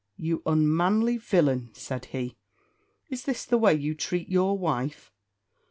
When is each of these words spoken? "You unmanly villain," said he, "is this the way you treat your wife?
"You 0.17 0.41
unmanly 0.47 1.17
villain," 1.17 1.69
said 1.75 2.05
he, 2.05 2.35
"is 3.11 3.25
this 3.25 3.45
the 3.45 3.59
way 3.59 3.75
you 3.75 3.93
treat 3.93 4.29
your 4.29 4.57
wife? 4.57 5.11